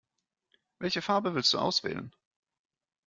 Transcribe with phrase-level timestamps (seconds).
[0.79, 2.11] Welche Farbe willst du auswählen?